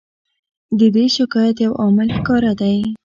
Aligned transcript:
د 0.79 0.81
دې 0.95 1.05
شکایت 1.17 1.57
یو 1.65 1.73
عامل 1.81 2.07
ښکاره 2.17 2.53
دی. 2.61 2.77